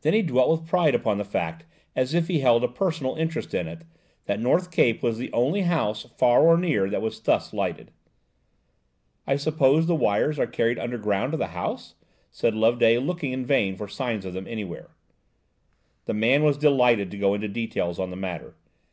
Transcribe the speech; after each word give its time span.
Then 0.00 0.12
he 0.12 0.22
dwelt 0.22 0.50
with 0.50 0.68
pride 0.68 0.92
upon 0.96 1.18
the 1.18 1.24
fact, 1.24 1.64
as 1.94 2.14
if 2.14 2.26
he 2.26 2.40
held 2.40 2.64
a 2.64 2.68
personal 2.68 3.14
interest 3.14 3.54
in 3.54 3.68
it, 3.68 3.82
that 4.24 4.40
North 4.40 4.72
Cape 4.72 5.04
was 5.04 5.18
the 5.18 5.32
only 5.32 5.60
house, 5.62 6.02
far 6.18 6.42
or 6.42 6.58
near, 6.58 6.90
that 6.90 7.00
was 7.00 7.20
thus 7.20 7.52
lighted. 7.52 7.92
"I 9.24 9.36
suppose 9.36 9.86
the 9.86 9.94
wires 9.94 10.40
are 10.40 10.48
carried 10.48 10.80
underground 10.80 11.30
to 11.30 11.36
the 11.38 11.46
house," 11.54 11.94
said 12.32 12.56
Loveday, 12.56 12.98
looking 12.98 13.30
in 13.30 13.46
vain 13.46 13.76
for 13.76 13.86
signs 13.86 14.24
of 14.24 14.34
them 14.34 14.48
anywhere. 14.48 14.96
The 16.06 16.14
man 16.14 16.42
was 16.42 16.58
delighted 16.58 17.12
to 17.12 17.16
go 17.16 17.32
into 17.32 17.46
details 17.46 18.00
on 18.00 18.10
the 18.10 18.16
matter. 18.16 18.56